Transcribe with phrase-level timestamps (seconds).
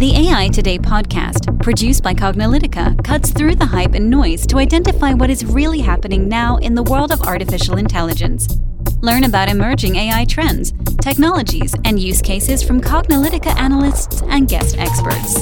[0.00, 5.12] The AI Today podcast, produced by Cognilytica, cuts through the hype and noise to identify
[5.12, 8.48] what is really happening now in the world of artificial intelligence.
[9.02, 10.72] Learn about emerging AI trends,
[11.02, 15.34] technologies, and use cases from Cognilytica analysts and guest experts.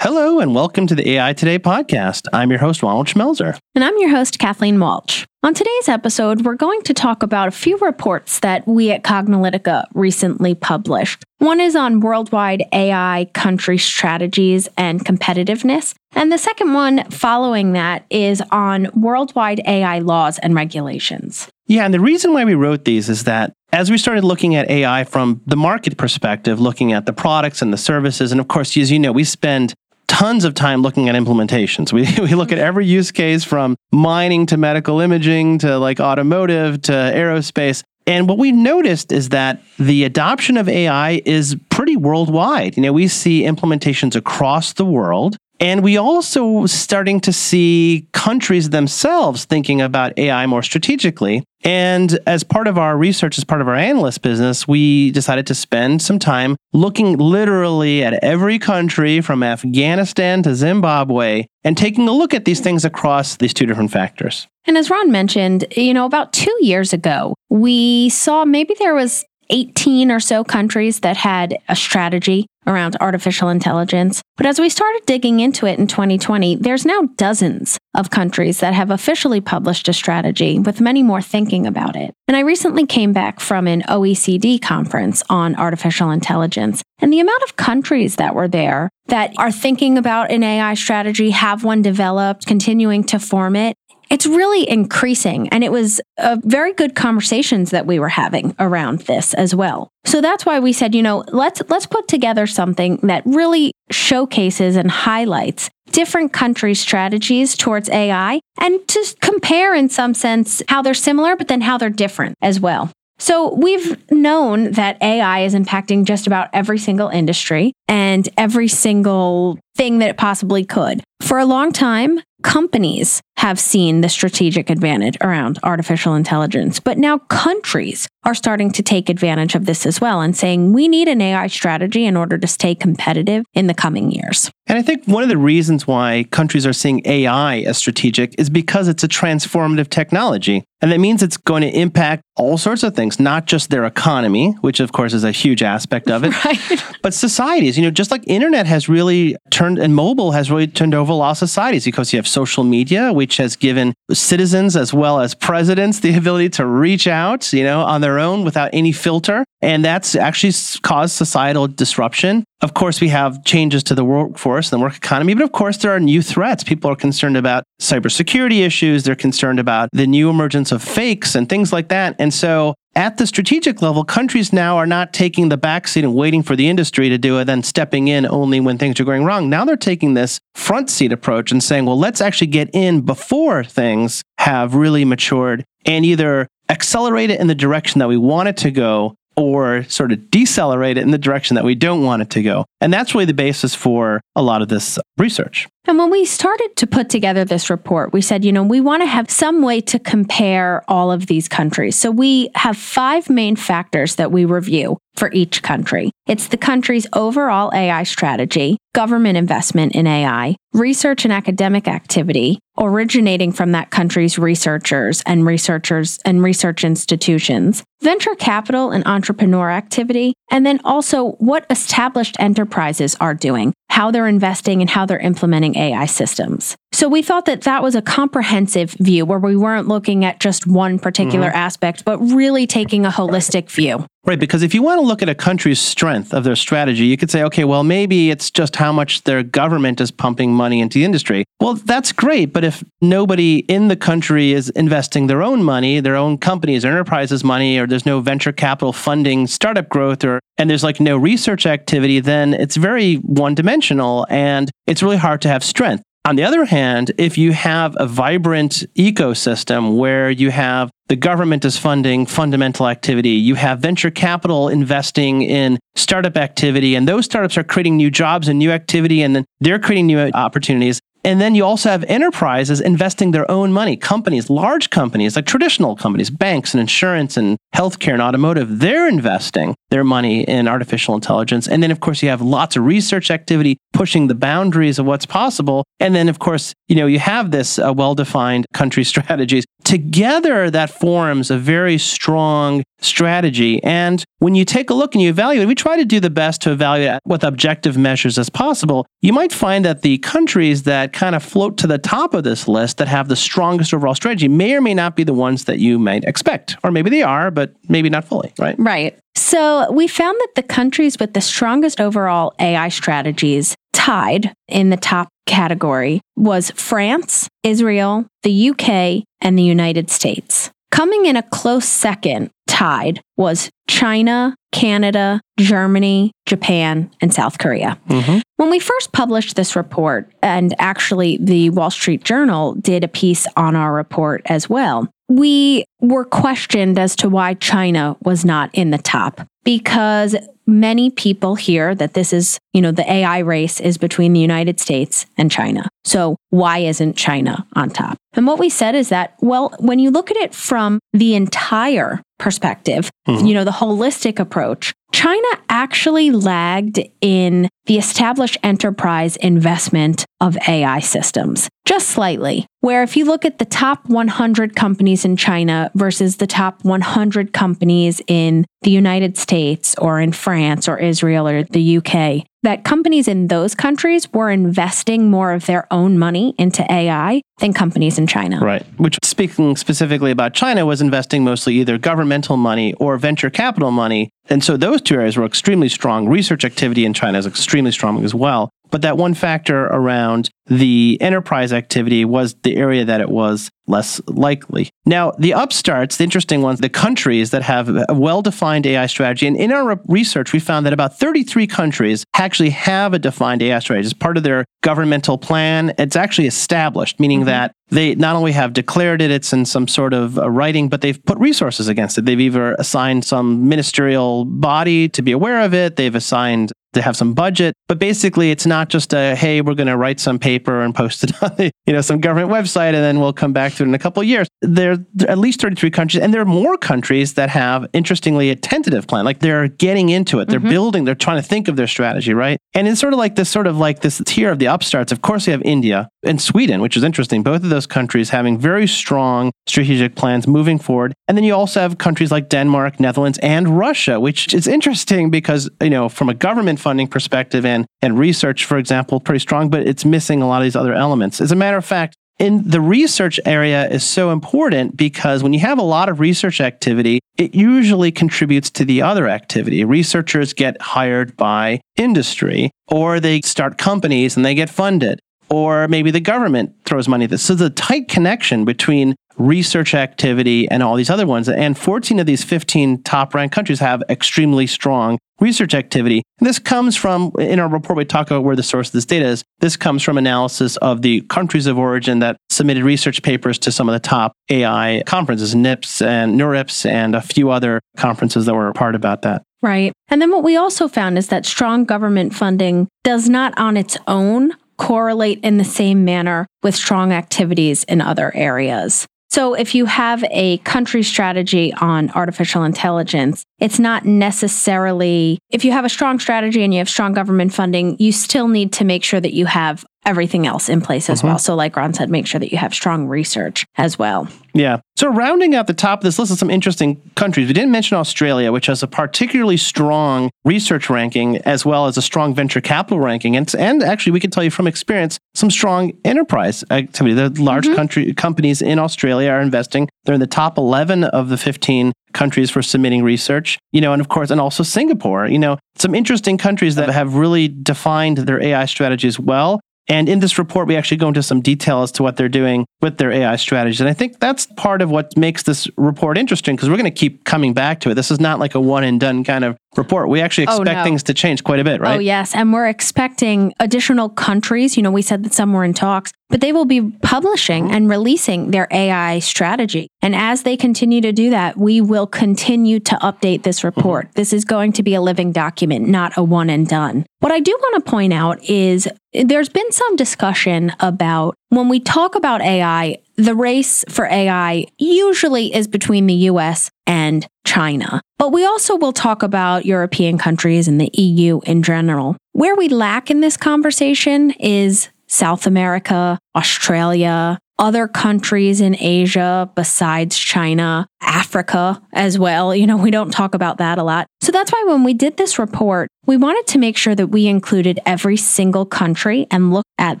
[0.02, 2.26] Hello, and welcome to the AI Today podcast.
[2.32, 3.56] I'm your host, Ronald Schmelzer.
[3.76, 5.24] And I'm your host, Kathleen Walch.
[5.44, 9.84] On today's episode, we're going to talk about a few reports that we at Cognilytica
[9.94, 11.22] recently published.
[11.38, 15.94] One is on worldwide AI country strategies and competitiveness.
[16.16, 21.48] And the second one following that is on worldwide AI laws and regulations.
[21.68, 24.68] Yeah, and the reason why we wrote these is that as we started looking at
[24.68, 28.76] AI from the market perspective, looking at the products and the services, and of course,
[28.76, 29.74] as you know, we spend
[30.12, 31.90] tons of time looking at implementations.
[31.90, 36.82] We, we look at every use case from mining to medical imaging to like automotive
[36.82, 37.82] to aerospace.
[38.06, 42.76] And what we've noticed is that the adoption of AI is pretty worldwide.
[42.76, 45.36] You know, we see implementations across the world.
[45.62, 51.44] And we also starting to see countries themselves thinking about AI more strategically.
[51.62, 55.54] And as part of our research, as part of our analyst business, we decided to
[55.54, 62.12] spend some time looking literally at every country from Afghanistan to Zimbabwe and taking a
[62.12, 64.48] look at these things across these two different factors.
[64.64, 69.24] And as Ron mentioned, you know, about two years ago, we saw maybe there was
[69.52, 74.22] 18 or so countries that had a strategy around artificial intelligence.
[74.36, 78.72] But as we started digging into it in 2020, there's now dozens of countries that
[78.72, 82.14] have officially published a strategy, with many more thinking about it.
[82.28, 87.42] And I recently came back from an OECD conference on artificial intelligence, and the amount
[87.42, 92.46] of countries that were there that are thinking about an AI strategy, have one developed,
[92.46, 93.76] continuing to form it,
[94.12, 95.48] it's really increasing.
[95.48, 99.88] And it was uh, very good conversations that we were having around this as well.
[100.04, 104.76] So that's why we said, you know, let's let's put together something that really showcases
[104.76, 110.94] and highlights different countries' strategies towards AI and to compare in some sense how they're
[110.94, 112.90] similar, but then how they're different as well.
[113.18, 119.60] So we've known that AI is impacting just about every single industry and every single
[119.76, 121.02] thing that it possibly could.
[121.20, 127.18] For a long time, companies have seen the strategic advantage around artificial intelligence, but now
[127.18, 131.20] countries are starting to take advantage of this as well and saying we need an
[131.20, 134.50] AI strategy in order to stay competitive in the coming years.
[134.68, 138.48] And I think one of the reasons why countries are seeing AI as strategic is
[138.48, 140.62] because it's a transformative technology.
[140.80, 144.52] And that means it's going to impact all sorts of things, not just their economy,
[144.60, 146.84] which of course is a huge aspect of it, right.
[147.02, 147.76] but societies.
[147.76, 151.14] You know, just like internet has really turned and mobile has really turned over a
[151.14, 155.34] lot of societies because you have social media, which has given citizens as well as
[155.34, 159.44] presidents the ability to reach out, you know, on their own without any filter.
[159.60, 160.52] And that's actually
[160.82, 162.44] caused societal disruption.
[162.60, 165.78] Of course, we have changes to the workforce and the work economy, but of course,
[165.78, 166.62] there are new threats.
[166.62, 169.02] People are concerned about cybersecurity issues.
[169.02, 172.14] They're concerned about the new emergence of fakes and things like that.
[172.18, 176.42] And so, at the strategic level, countries now are not taking the backseat and waiting
[176.42, 179.48] for the industry to do it, then stepping in only when things are going wrong.
[179.48, 183.64] Now they're taking this front seat approach and saying, well, let's actually get in before
[183.64, 188.56] things have really matured and either accelerate it in the direction that we want it
[188.58, 192.30] to go or sort of decelerate it in the direction that we don't want it
[192.30, 192.66] to go.
[192.80, 195.68] And that's really the basis for a lot of this research.
[195.84, 199.02] And when we started to put together this report, we said, you know, we want
[199.02, 201.96] to have some way to compare all of these countries.
[201.96, 206.10] So we have five main factors that we review for each country.
[206.26, 213.52] It's the country's overall AI strategy, government investment in AI, research and academic activity originating
[213.52, 220.64] from that country's researchers and researchers and research institutions, venture capital and entrepreneur activity, and
[220.64, 226.06] then also what established enterprises are doing, how they're investing and how they're implementing AI
[226.06, 226.78] systems.
[226.94, 230.66] So we thought that that was a comprehensive view where we weren't looking at just
[230.66, 231.56] one particular mm-hmm.
[231.56, 234.06] aspect, but really taking a holistic view.
[234.24, 237.16] Right, because if you want to look at a country's strength of their strategy, you
[237.16, 241.00] could say, okay, well, maybe it's just how much their government is pumping money into
[241.00, 241.44] the industry.
[241.60, 246.14] Well, that's great, but if nobody in the country is investing their own money, their
[246.14, 250.70] own companies, or enterprises' money, or there's no venture capital funding startup growth, or and
[250.70, 255.48] there's like no research activity, then it's very one dimensional and it's really hard to
[255.48, 256.04] have strength.
[256.24, 261.64] On the other hand, if you have a vibrant ecosystem where you have the government
[261.64, 267.58] is funding fundamental activity, you have venture capital investing in startup activity, and those startups
[267.58, 271.64] are creating new jobs and new activity, and they're creating new opportunities, And then you
[271.64, 276.80] also have enterprises investing their own money, companies, large companies, like traditional companies, banks and
[276.80, 281.68] insurance and healthcare and automotive, they're investing their money in artificial intelligence.
[281.68, 285.26] And then, of course, you have lots of research activity pushing the boundaries of what's
[285.26, 285.84] possible.
[286.00, 289.64] And then, of course, you know, you have this uh, well defined country strategies.
[289.84, 293.82] Together, that forms a very strong strategy.
[293.82, 296.62] And when you take a look and you evaluate, we try to do the best
[296.62, 299.06] to evaluate with objective measures as possible.
[299.20, 302.68] You might find that the countries that kind of float to the top of this
[302.68, 305.78] list that have the strongest overall strategy may or may not be the ones that
[305.78, 306.76] you might expect.
[306.84, 308.76] Or maybe they are, but maybe not fully, right?
[308.78, 309.18] Right.
[309.42, 314.96] So we found that the countries with the strongest overall AI strategies tied in the
[314.96, 320.70] top category was France, Israel, the UK, and the United States.
[320.92, 327.98] Coming in a close second, tied, was China, Canada, Germany, Japan, and South Korea.
[328.08, 328.40] Mm-hmm.
[328.58, 333.46] When we first published this report, and actually the Wall Street Journal did a piece
[333.56, 338.90] on our report as well, we were questioned as to why China was not in
[338.90, 340.36] the top because
[340.66, 344.80] many people hear that this is, you know, the AI race is between the United
[344.80, 345.88] States and China.
[346.04, 348.16] So why isn't China on top?
[348.34, 352.22] And what we said is that, well, when you look at it from the entire
[352.38, 353.46] perspective, mm-hmm.
[353.46, 360.98] you know, the holistic approach, China actually lagged in the established enterprise investment of AI
[360.98, 362.66] systems, just slightly.
[362.80, 367.52] Where if you look at the top 100 companies in China versus the top 100
[367.52, 373.28] companies in the United States or in France or Israel or the UK, that companies
[373.28, 378.26] in those countries were investing more of their own money into AI than companies in
[378.26, 378.60] China.
[378.60, 378.84] Right.
[378.98, 384.30] Which, speaking specifically about China, was investing mostly either governmental money or venture capital money.
[384.48, 386.28] And so those two areas were extremely strong.
[386.28, 388.70] Research activity in China is extremely strong as well.
[388.92, 394.20] But that one factor around the enterprise activity was the area that it was less
[394.26, 394.90] likely.
[395.06, 399.46] Now, the upstarts, the interesting ones, the countries that have a well defined AI strategy,
[399.46, 403.78] and in our research, we found that about 33 countries actually have a defined AI
[403.80, 404.06] strategy.
[404.06, 407.46] As part of their governmental plan, it's actually established, meaning mm-hmm.
[407.46, 411.22] that they not only have declared it, it's in some sort of writing, but they've
[411.24, 412.24] put resources against it.
[412.24, 417.16] They've either assigned some ministerial body to be aware of it, they've assigned to have
[417.16, 417.74] some budget.
[417.88, 421.24] But basically, it's not just a hey, we're going to write some paper and post
[421.24, 423.86] it on the, you know some government website, and then we'll come back to it
[423.86, 424.48] in a couple of years.
[424.60, 428.50] There, there are at least 33 countries, and there are more countries that have, interestingly,
[428.50, 429.24] a tentative plan.
[429.24, 430.68] Like they're getting into it, they're mm-hmm.
[430.68, 432.58] building, they're trying to think of their strategy, right?
[432.74, 435.12] And it's sort of like this sort of like this tier of the upstarts.
[435.12, 437.42] Of course, we have India and Sweden, which is interesting.
[437.42, 441.14] Both of those countries having very strong strategic plans moving forward.
[441.28, 445.70] And then you also have countries like Denmark, Netherlands, and Russia, which is interesting because,
[445.80, 449.86] you know, from a government funding perspective and, and research, for example, pretty strong, but
[449.86, 451.40] it's missing a lot of these other elements.
[451.40, 455.60] As a matter of fact, in the research area is so important because when you
[455.60, 459.84] have a lot of research activity, it usually contributes to the other activity.
[459.84, 465.20] Researchers get hired by industry or they start companies and they get funded
[465.52, 467.42] or maybe the government throws money at this.
[467.42, 471.48] So the tight connection between research activity and all these other ones.
[471.48, 476.22] And 14 of these 15 top ranked countries have extremely strong research activity.
[476.38, 479.04] And this comes from, in our report, we talk about where the source of this
[479.04, 479.42] data is.
[479.60, 483.88] This comes from analysis of the countries of origin that submitted research papers to some
[483.88, 488.68] of the top AI conferences, NIPS and NeurIPS, and a few other conferences that were
[488.68, 489.42] a part about that.
[489.62, 489.92] Right.
[490.08, 493.96] And then what we also found is that strong government funding does not on its
[494.06, 499.06] own correlate in the same manner with strong activities in other areas.
[499.30, 505.72] So, if you have a country strategy on artificial intelligence, it's not necessarily, if you
[505.72, 509.04] have a strong strategy and you have strong government funding, you still need to make
[509.04, 511.28] sure that you have everything else in place as mm-hmm.
[511.28, 511.38] well.
[511.38, 514.28] So, like Ron said, make sure that you have strong research as well.
[514.54, 514.80] Yeah.
[514.96, 517.96] So, rounding out the top of this list of some interesting countries, we didn't mention
[517.96, 523.00] Australia, which has a particularly strong research ranking as well as a strong venture capital
[523.00, 523.36] ranking.
[523.36, 527.14] And, and actually, we can tell you from experience, some strong enterprise activity.
[527.14, 527.74] The large mm-hmm.
[527.74, 529.88] country companies in Australia are investing.
[530.04, 534.00] They're in the top 11 of the 15 countries for submitting research, you know, and
[534.00, 538.42] of course, and also Singapore, you know, some interesting countries that have really defined their
[538.42, 539.60] AI strategies well.
[539.92, 542.64] And in this report, we actually go into some detail as to what they're doing
[542.80, 543.78] with their AI strategies.
[543.78, 546.90] And I think that's part of what makes this report interesting because we're going to
[546.90, 547.94] keep coming back to it.
[547.94, 550.08] This is not like a one and done kind of report.
[550.08, 550.84] We actually Oh, expect no.
[550.84, 551.96] things to change quite a bit, right?
[551.96, 552.34] Oh, yes.
[552.34, 554.76] And we're expecting additional countries.
[554.76, 557.74] You know, we said that some were in talks, but they will be publishing mm-hmm.
[557.74, 559.88] and releasing their AI strategy.
[560.02, 563.68] And as they continue to do that, we will continue to update this mm-hmm.
[563.68, 564.08] report.
[564.14, 567.06] This is going to be a living document, not a one and done.
[567.20, 571.80] What I do want to point out is there's been some discussion about when we
[571.80, 578.00] talk about AI, the race for AI usually is between the US and China.
[578.18, 582.16] But we also will talk about European countries and the EU in general.
[582.32, 590.18] Where we lack in this conversation is South America, Australia, other countries in Asia besides
[590.18, 592.54] China, Africa as well.
[592.54, 594.06] You know, we don't talk about that a lot.
[594.20, 597.26] So that's why when we did this report, we wanted to make sure that we
[597.26, 600.00] included every single country and looked at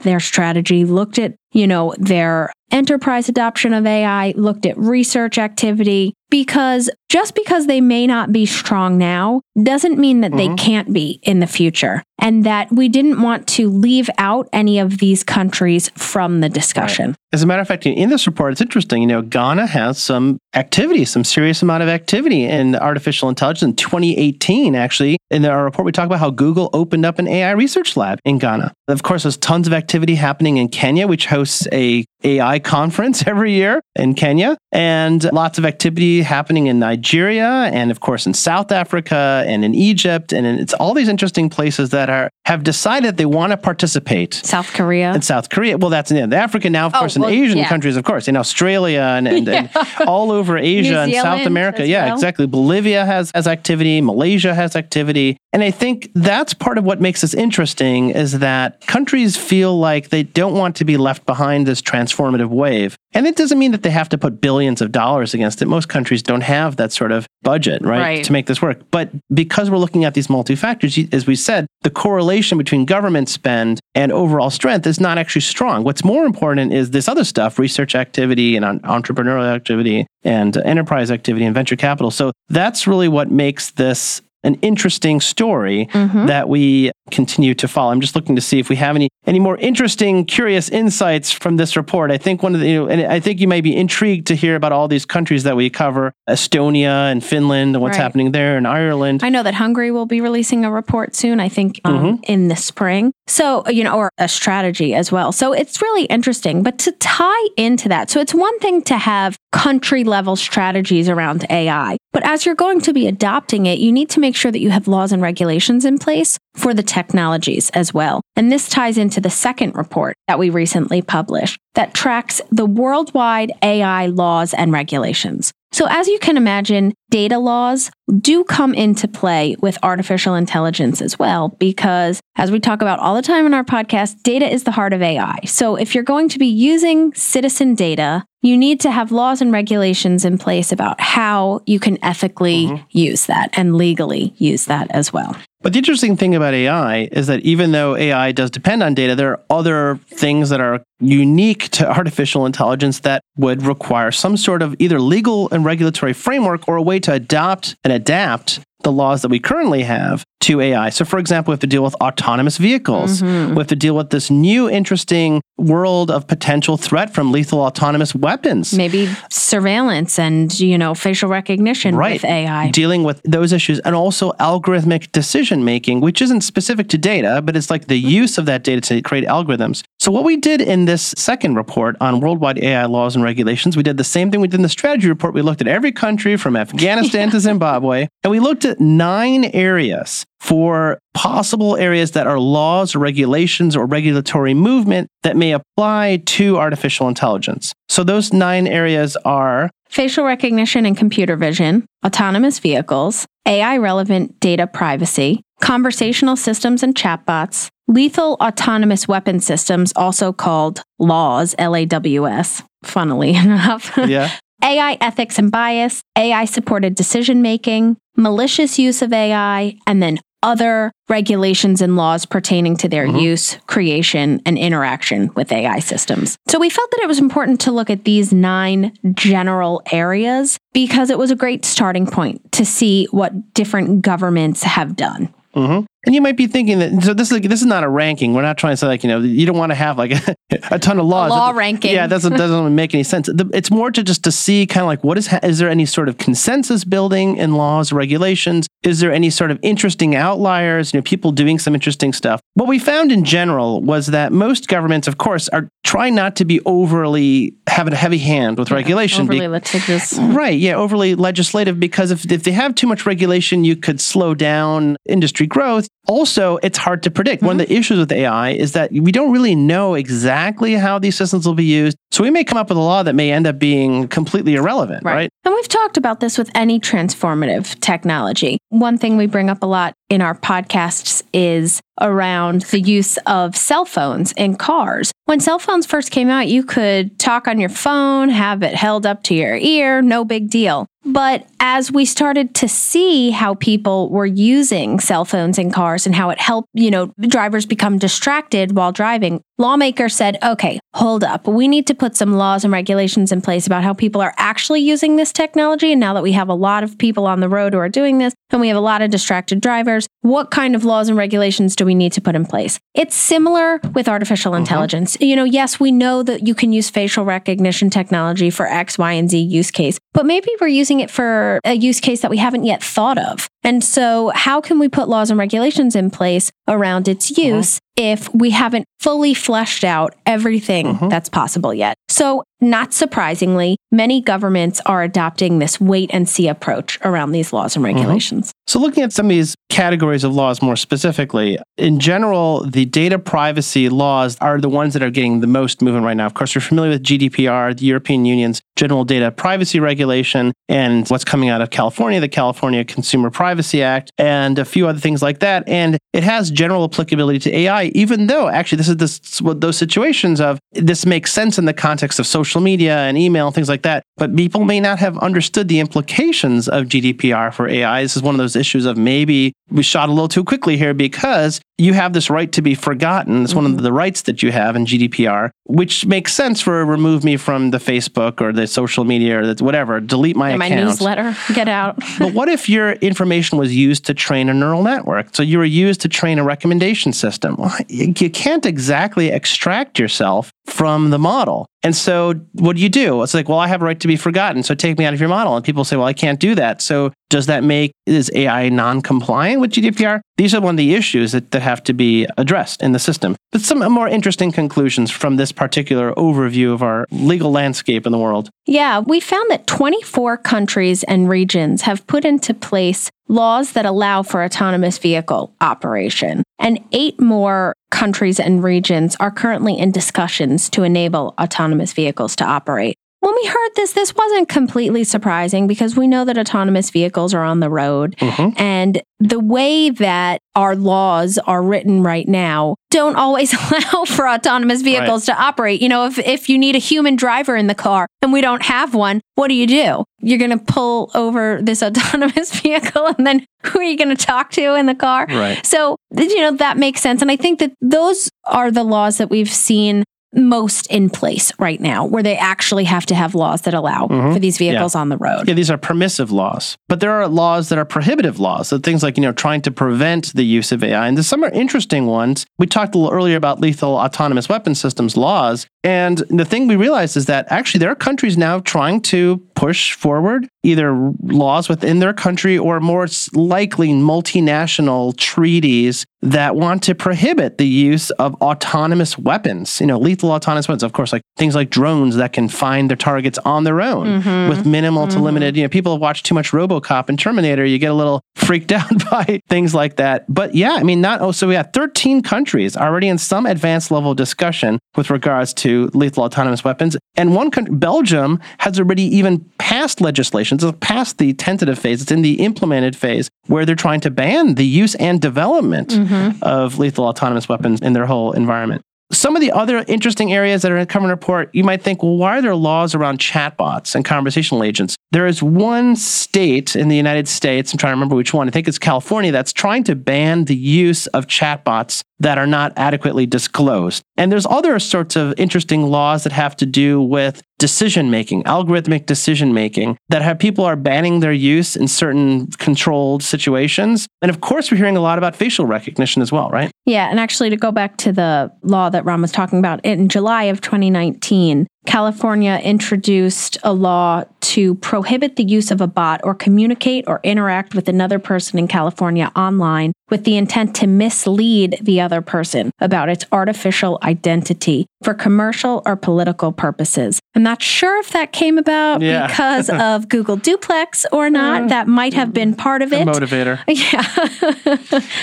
[0.00, 6.14] their strategy, looked at, you know, their enterprise adoption of AI, looked at research activity,
[6.32, 10.54] because just because they may not be strong now doesn't mean that they mm-hmm.
[10.56, 12.02] can't be in the future.
[12.18, 17.16] And that we didn't want to leave out any of these countries from the discussion.
[17.32, 19.02] As a matter of fact, in this report, it's interesting.
[19.02, 23.62] You know, Ghana has some activity, some serious amount of activity in artificial intelligence.
[23.62, 27.50] In 2018, actually, in our report, we talk about how Google opened up an AI
[27.50, 28.72] research lab in Ghana.
[28.86, 33.52] Of course, there's tons of activity happening in Kenya, which hosts a AI conference every
[33.52, 38.72] year in Kenya, and lots of activity happening in Nigeria, and of course in South
[38.72, 43.16] Africa and in Egypt, and in, it's all these interesting places that are have decided
[43.16, 45.14] they want to participate South Korea.
[45.14, 45.78] in South Korea.
[45.78, 47.68] Well, that's in yeah, Africa now, of Oh, course, in Asian yeah.
[47.68, 49.70] countries, of course, in Australia and, and, and
[50.08, 51.86] all over Asia and South America.
[51.86, 52.14] Yeah, well.
[52.14, 52.46] exactly.
[52.46, 55.36] Bolivia has, has activity, Malaysia has activity.
[55.52, 60.08] And I think that's part of what makes this interesting is that countries feel like
[60.08, 62.96] they don't want to be left behind this transformative wave.
[63.14, 65.66] And it doesn't mean that they have to put billions of dollars against it.
[65.66, 68.24] Most countries don't have that sort of budget, right, Right.
[68.24, 68.80] to make this work.
[68.90, 73.28] But because we're looking at these multi factors, as we said, the correlation between government
[73.28, 75.84] spend and overall strength is not actually strong.
[75.84, 81.44] What's more important is this other stuff research activity and entrepreneurial activity and enterprise activity
[81.44, 82.10] and venture capital.
[82.10, 87.92] So that's really what makes this an interesting story that we continue to follow.
[87.92, 91.56] I'm just looking to see if we have any any more interesting, curious insights from
[91.56, 92.10] this report.
[92.10, 94.34] I think one of the, you know, and I think you may be intrigued to
[94.34, 98.02] hear about all these countries that we cover: Estonia and Finland, and what's Right.
[98.02, 99.20] happening there, and Ireland.
[99.22, 102.24] I know that Hungary will be releasing a report soon, I think um, Mm-hmm.
[102.32, 103.12] in the spring.
[103.28, 105.30] So, you know, or a strategy as well.
[105.32, 106.62] So it's really interesting.
[106.62, 111.46] But to tie into that, so it's one thing to have country level strategies around
[111.50, 114.60] AI, but as you're going to be adopting it, you need to make sure that
[114.60, 118.20] you have laws and regulations in place for the technologies as well.
[118.36, 123.52] And this ties into the second report that we recently published that tracks the worldwide
[123.62, 125.52] AI laws and regulations.
[125.72, 131.18] So, as you can imagine, data laws do come into play with artificial intelligence as
[131.18, 134.70] well, because as we talk about all the time in our podcast, data is the
[134.70, 135.38] heart of AI.
[135.46, 139.50] So, if you're going to be using citizen data, you need to have laws and
[139.50, 142.84] regulations in place about how you can ethically mm-hmm.
[142.90, 145.36] use that and legally use that as well.
[145.62, 149.14] But the interesting thing about AI is that even though AI does depend on data,
[149.14, 154.60] there are other things that are unique to artificial intelligence that would require some sort
[154.60, 159.22] of either legal and regulatory framework or a way to adopt and adapt the laws
[159.22, 160.90] that we currently have to AI.
[160.90, 163.22] So, for example, we have to deal with autonomous vehicles.
[163.22, 168.14] We have to deal with this new, interesting world of potential threat from lethal autonomous
[168.14, 168.74] weapons.
[168.74, 172.14] Maybe surveillance and, you know, facial recognition right.
[172.14, 172.70] with AI.
[172.70, 177.56] Dealing with those issues and also algorithmic decision making, which isn't specific to data, but
[177.56, 178.10] it's like the Mm-hmm.
[178.10, 179.84] use of that data to create algorithms.
[180.00, 183.82] So, what we did in this second report on worldwide AI laws and regulations, we
[183.82, 185.34] did the same thing we did in the strategy report.
[185.34, 190.26] We looked at every country from Afghanistan to Zimbabwe, and we looked at nine areas
[190.42, 196.58] for possible areas that are laws or regulations or regulatory movement that may apply to
[196.58, 197.72] artificial intelligence.
[197.88, 204.66] So, those nine areas are facial recognition and computer vision, autonomous vehicles, AI relevant data
[204.66, 212.26] privacy, conversational systems and chatbots, lethal autonomous weapon systems, also called LAWS, L A W
[212.26, 213.96] S, funnily enough.
[213.96, 214.30] yeah.
[214.64, 220.92] AI ethics and bias, AI supported decision making, malicious use of AI, and then other
[221.08, 223.18] regulations and laws pertaining to their mm-hmm.
[223.18, 226.36] use, creation, and interaction with AI systems.
[226.48, 231.10] So we felt that it was important to look at these nine general areas because
[231.10, 235.32] it was a great starting point to see what different governments have done.
[235.54, 235.84] Mm-hmm.
[236.04, 238.34] And you might be thinking that so this is this is not a ranking.
[238.34, 240.36] We're not trying to say like you know you don't want to have like a,
[240.72, 241.30] a ton of laws.
[241.30, 241.92] A law ranking.
[241.94, 243.28] Yeah, it doesn't doesn't make any sense.
[243.52, 246.08] It's more to just to see kind of like what is is there any sort
[246.08, 248.66] of consensus building in laws regulations?
[248.82, 250.92] Is there any sort of interesting outliers?
[250.92, 252.40] You know, people doing some interesting stuff.
[252.54, 256.44] What we found in general was that most governments, of course, are trying not to
[256.44, 259.22] be overly having a heavy hand with Yeah, regulation.
[259.22, 260.18] Overly be- litigious.
[260.18, 264.34] Right, yeah, overly legislative because if, if they have too much regulation, you could slow
[264.34, 265.88] down industry growth.
[266.08, 267.42] Also, it's hard to predict.
[267.42, 267.80] One of the mm-hmm.
[267.80, 271.64] issues with AI is that we don't really know exactly how these systems will be
[271.64, 271.96] used.
[272.10, 275.04] So we may come up with a law that may end up being completely irrelevant,
[275.04, 275.30] right?
[275.44, 278.58] And we've talked about this with any transformative technology.
[278.68, 283.56] One thing we bring up a lot in our podcasts is around the use of
[283.56, 285.12] cell phones in cars.
[285.26, 289.06] When cell phones first came out, you could talk on your phone, have it held
[289.06, 290.86] up to your ear, no big deal.
[291.04, 296.14] But as we started to see how people were using cell phones in cars and
[296.14, 301.46] how it helped, you know, drivers become distracted while driving, lawmakers said, okay, hold up.
[301.46, 304.80] We need to put some laws and regulations in place about how people are actually
[304.80, 305.92] using this technology.
[305.92, 308.18] And now that we have a lot of people on the road who are doing
[308.18, 311.76] this and we have a lot of distracted drivers, what kind of laws and regulations
[311.76, 312.78] do we need to put in place?
[312.94, 314.60] It's similar with artificial mm-hmm.
[314.60, 315.16] intelligence.
[315.20, 319.12] You know, yes, we know that you can use facial recognition technology for X, Y,
[319.12, 322.38] and Z use case, but maybe we're using it for a use case that we
[322.38, 323.48] haven't yet thought of.
[323.62, 327.42] And so, how can we put laws and regulations in place around its uh-huh.
[327.42, 331.08] use if we haven't fully fleshed out everything uh-huh.
[331.08, 331.96] that's possible yet?
[332.08, 337.76] So, not surprisingly, many governments are adopting this wait and see approach around these laws
[337.76, 337.96] and mm-hmm.
[337.96, 338.52] regulations.
[338.66, 343.18] So, looking at some of these categories of laws more specifically, in general, the data
[343.18, 346.26] privacy laws are the ones that are getting the most movement right now.
[346.26, 351.24] Of course, you're familiar with GDPR, the European Union's General Data Privacy Regulation, and what's
[351.24, 355.40] coming out of California, the California Consumer Privacy Act, and a few other things like
[355.40, 355.68] that.
[355.68, 360.40] And it has general applicability to AI, even though actually this is this, those situations
[360.40, 363.82] of this makes sense in the context of social media and email and things like
[363.82, 364.02] that.
[364.16, 368.02] But people may not have understood the implications of GDPR for AI.
[368.02, 370.94] This is one of those issues of maybe we shot a little too quickly here
[370.94, 373.44] because you have this right to be forgotten.
[373.44, 373.82] It's one of mm-hmm.
[373.82, 377.78] the rights that you have in GDPR, which makes sense for remove me from the
[377.78, 381.98] Facebook or the social media or the whatever, delete my And my newsletter, get out.
[382.18, 385.34] But what if your information was used to train a neural network?
[385.34, 387.56] So you were used to train a recommendation system.
[387.58, 391.66] Well, you can't exactly extract yourself from the model.
[391.82, 393.22] And so what do you do?
[393.22, 394.62] It's like, well, I have a right to be forgotten.
[394.62, 395.56] So take me out of your model.
[395.56, 396.80] And people say, well, I can't do that.
[396.80, 400.20] So does that make, is AI non-compliant with GDPR?
[400.36, 403.36] These are one of the issues that, that have to be addressed in the system.
[403.50, 408.18] But some more interesting conclusions from this particular overview of our legal landscape in the
[408.18, 408.50] world.
[408.66, 414.22] Yeah, we found that 24 countries and regions have put into place laws that allow
[414.22, 420.82] for autonomous vehicle operation, and eight more countries and regions are currently in discussions to
[420.82, 422.94] enable autonomous vehicles to operate.
[423.22, 427.44] When we heard this, this wasn't completely surprising because we know that autonomous vehicles are
[427.44, 428.16] on the road.
[428.18, 428.58] Mhm.
[428.58, 434.82] And the way that our laws are written right now don't always allow for autonomous
[434.82, 435.80] vehicles to operate.
[435.80, 438.62] You know, if, if you need a human driver in the car and we don't
[438.64, 440.02] have one, what do you do?
[440.18, 444.26] You're going to pull over this autonomous vehicle and then who are you going to
[444.26, 445.26] talk to in the car?
[445.28, 445.64] Right.
[445.64, 447.22] So, you know, that makes sense.
[447.22, 450.02] And I think that those are the laws that we've seen
[450.34, 454.32] most in place right now, where they actually have to have laws that allow Mhm.
[454.32, 455.44] for these vehicles on the road.
[455.46, 458.68] Yeah, these are permissive laws, but there are laws that are prohibitive laws.
[458.68, 461.44] So things like you know trying to prevent the use of AI, and there's some
[461.44, 462.46] are interesting ones.
[462.58, 466.76] We talked a little earlier about lethal autonomous weapon systems laws, and the thing we
[466.76, 472.00] realized is that actually there are countries now trying to push forward either laws within
[472.00, 479.18] their country or more likely multinational treaties that want to prohibit the use of autonomous
[479.18, 479.80] weapons.
[479.80, 482.96] You know, lethal autonomous weapons, of course, like things like drones that can find their
[482.96, 484.48] targets on their own mm-hmm.
[484.48, 485.24] with minimal to mm-hmm.
[485.24, 485.56] limited.
[485.56, 487.64] You know, people have watched too much RoboCop and Terminator.
[487.64, 490.24] You get a little freaked out by things like that.
[490.32, 493.90] But yeah, I mean, not oh, so we have 13 countries already in some advanced
[493.90, 499.50] level discussion with regards to lethal autonomous weapons, and one country, Belgium, has already even
[499.58, 500.58] passed legislation.
[500.60, 502.02] It's past the tentative phase.
[502.02, 506.42] It's in the implemented phase where they're trying to ban the use and development mm-hmm.
[506.42, 508.82] of lethal autonomous weapons in their whole environment.
[509.12, 512.02] Some of the other interesting areas that are in the Covenant Report, you might think,
[512.02, 514.96] well, why are there laws around chatbots and conversational agents?
[515.10, 518.50] There is one state in the United States, I'm trying to remember which one, I
[518.50, 523.26] think it's California, that's trying to ban the use of chatbots that are not adequately
[523.26, 524.02] disclosed.
[524.16, 529.06] And there's other sorts of interesting laws that have to do with decision making, algorithmic
[529.06, 534.06] decision making, that have people are banning their use in certain controlled situations.
[534.20, 536.70] And of course, we're hearing a lot about facial recognition as well, right?
[536.86, 537.10] Yeah.
[537.10, 540.44] And actually, to go back to the law that Ron was talking about, in July
[540.44, 547.04] of 2019, California introduced a law to prohibit the use of a bot or communicate
[547.08, 552.20] or interact with another person in California online with the intent to mislead the other
[552.20, 557.20] person about its artificial identity for commercial or political purposes.
[557.34, 559.26] I'm not sure if that came about yeah.
[559.26, 561.62] because of Google Duplex or not.
[561.62, 561.68] Mm.
[561.70, 563.02] That might have been part of it.
[563.02, 563.60] A motivator.
[563.72, 564.04] Yeah.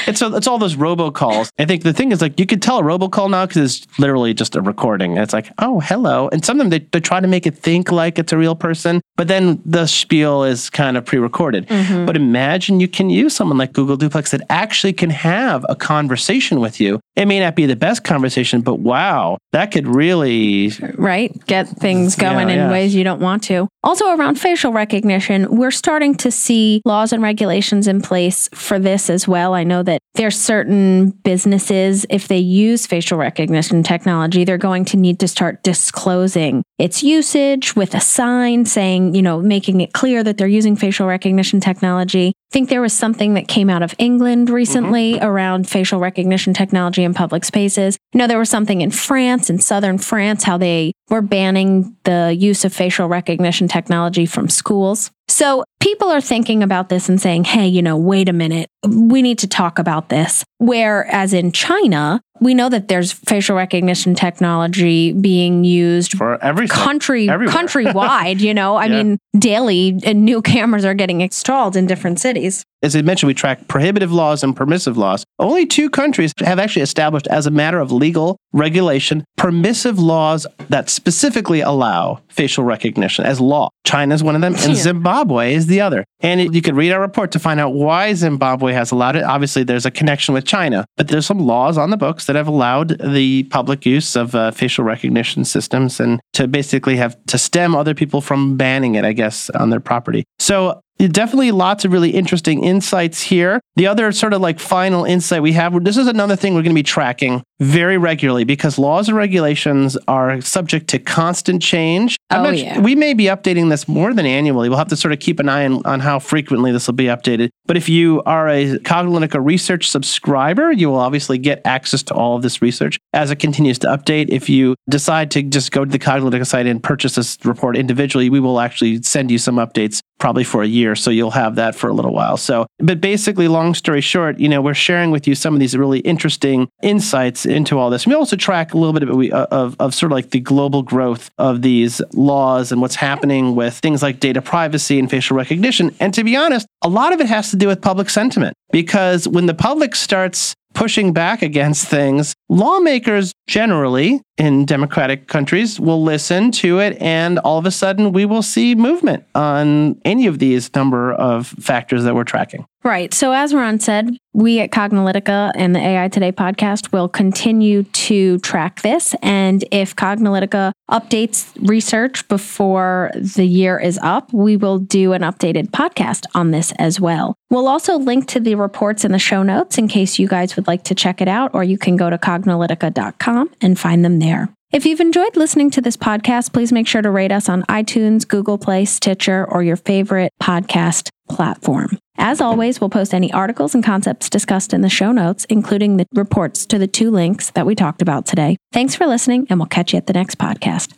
[0.07, 1.49] it's, a, it's all those robocalls.
[1.59, 4.33] I think the thing is like you could tell a robocall now because it's literally
[4.33, 5.17] just a recording.
[5.17, 6.29] It's like, oh, hello.
[6.29, 8.55] And some of them, they, they try to make it think like it's a real
[8.55, 11.67] person, but then the spiel is kind of pre recorded.
[11.67, 12.05] Mm-hmm.
[12.05, 16.59] But imagine you can use someone like Google Duplex that actually can have a conversation
[16.59, 16.99] with you.
[17.15, 20.71] It may not be the best conversation, but wow, that could really.
[20.95, 21.33] Right.
[21.45, 22.71] Get things going yeah, in yeah.
[22.71, 23.67] ways you don't want to.
[23.83, 29.09] Also, around facial recognition, we're starting to see laws and regulations in place for this
[29.09, 29.53] as well.
[29.53, 34.97] I know that there's certain businesses, if they use facial recognition technology, they're going to
[34.97, 40.23] need to start disclosing its usage with a sign saying, you know, making it clear
[40.23, 42.29] that they're using facial recognition technology.
[42.29, 45.25] I think there was something that came out of England recently mm-hmm.
[45.25, 47.97] around facial recognition technology in public spaces.
[48.13, 52.33] You know, there was something in France, in southern France, how they were banning the
[52.35, 55.11] use of facial recognition technology from schools.
[55.29, 59.21] So people are thinking about this and saying, hey, you know, wait a minute, we
[59.21, 60.43] need to talk about this.
[60.57, 67.27] Whereas in China, we know that there's facial recognition technology being used for every country
[67.27, 68.39] countrywide.
[68.39, 69.03] you know, I yeah.
[69.03, 72.63] mean, daily uh, new cameras are getting installed in different cities.
[72.81, 75.25] As I mentioned, we track prohibitive laws and permissive laws.
[75.37, 80.89] Only two countries have actually established, as a matter of legal regulation, permissive laws that
[80.89, 83.69] specifically allow facial recognition as law.
[83.85, 86.05] China is one of them, and Zimbabwe is the other.
[86.21, 89.23] And it, you can read our report to find out why Zimbabwe has allowed it.
[89.23, 92.47] Obviously, there's a connection with China, but there's some laws on the books that have
[92.47, 97.75] allowed the public use of uh, facial recognition systems and to basically have to stem
[97.75, 100.23] other people from banning it, I guess, on their property.
[100.37, 103.61] So definitely lots of really interesting insights here.
[103.77, 106.75] The other sort of like final insight we have, this is another thing we're going
[106.75, 112.17] to be tracking very regularly because laws and regulations are subject to constant change.
[112.29, 112.79] I'm oh, yeah.
[112.79, 114.69] We may be updating this more than annually.
[114.69, 117.05] We'll have to sort of keep an eye on, on how frequently this will be
[117.05, 117.49] updated.
[117.65, 122.35] But if you are a Cognilytica research subscriber, you will obviously get access to all
[122.35, 124.29] of this research as it continues to update.
[124.29, 128.29] If you decide to just go to the Cognilytica site and purchase this report individually,
[128.29, 130.95] we will actually send you some updates probably for a year.
[130.95, 132.37] So you'll have that for a little while.
[132.37, 135.75] So, but basically, long story short, you know, we're sharing with you some of these
[135.75, 138.05] really interesting insights into all this.
[138.05, 140.83] We also track a little bit of, uh, of, of sort of like the global
[140.83, 145.95] growth of these laws and what's happening with things like data privacy and facial recognition.
[145.99, 149.27] And to be honest, a lot of it has to do with public sentiment because
[149.27, 156.51] when the public starts pushing back against things, lawmakers generally in democratic countries will listen
[156.51, 160.73] to it, and all of a sudden we will see movement on any of these
[160.75, 162.65] number of factors that we're tracking.
[162.83, 163.13] Right.
[163.13, 168.37] So, as Ron said, we at Cognilytica and the AI Today podcast will continue to
[168.39, 169.13] track this.
[169.21, 175.71] And if Cognilytica updates research before the year is up, we will do an updated
[175.71, 177.35] podcast on this as well.
[177.49, 180.67] We'll also link to the reports in the show notes in case you guys would
[180.67, 184.53] like to check it out, or you can go to cognilytica.com and find them there.
[184.71, 188.25] If you've enjoyed listening to this podcast, please make sure to rate us on iTunes,
[188.25, 191.97] Google Play, Stitcher, or your favorite podcast platform.
[192.17, 196.05] As always, we'll post any articles and concepts discussed in the show notes, including the
[196.13, 198.57] reports to the two links that we talked about today.
[198.73, 200.93] Thanks for listening, and we'll catch you at the next podcast.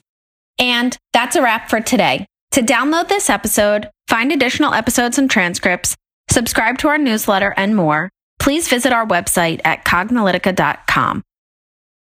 [0.57, 2.25] And that's a wrap for today.
[2.51, 5.95] To download this episode, find additional episodes and transcripts,
[6.29, 11.21] subscribe to our newsletter, and more, please visit our website at cognilytica.com.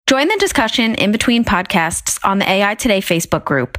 [0.08, 3.78] Join the discussion in between podcasts on the AI Today Facebook group,